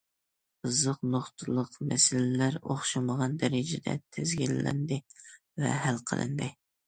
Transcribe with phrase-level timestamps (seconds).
[0.67, 4.99] قىزىق نۇقتىلىق مەسىلىلەر ئوخشىمىغان دەرىجىدە تىزگىنلەندى
[5.65, 6.49] ۋە ھەل قىلىندى.